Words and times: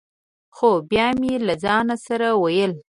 خو 0.55 0.69
بیا 0.89 1.07
مې 1.19 1.33
له 1.47 1.53
ځان 1.63 1.87
سره 2.05 2.27
ویل: 2.43 2.73